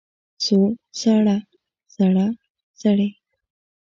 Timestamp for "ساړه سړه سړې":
0.99-3.09